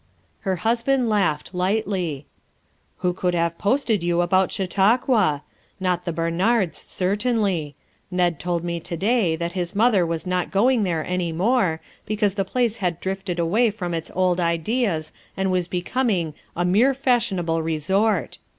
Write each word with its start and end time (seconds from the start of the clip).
Her 0.39 0.55
husband 0.55 1.09
laughed 1.09 1.53
lightly. 1.53 2.25
"Who 3.05 3.13
could 3.13 3.35
have 3.35 3.59
posted 3.59 4.01
you 4.01 4.21
about 4.21 4.51
Chautauqua? 4.51 5.43
Not 5.79 6.05
the 6.05 6.11
Barnards 6.11 6.79
certainly. 6.79 7.75
Ned 8.09 8.39
told 8.39 8.63
me 8.63 8.79
to 8.79 8.97
day 8.97 9.35
that 9.35 9.51
his 9.51 9.75
mother 9.75 10.03
was 10.03 10.25
not 10.25 10.49
going 10.49 10.81
there 10.81 11.05
any 11.05 11.31
more 11.31 11.81
be 12.07 12.15
cause 12.17 12.33
the 12.33 12.43
place 12.43 12.77
had 12.77 12.99
drifted 12.99 13.37
away 13.37 13.69
from 13.69 13.93
its 13.93 14.09
old 14.15 14.39
ideas 14.39 15.11
and 15.37 15.51
was 15.51 15.67
becoming' 15.67 16.33
a 16.55 16.65
mere 16.65 16.95
fashionable 16.95 17.61
re 17.61 17.77
sort.' 17.77 18.39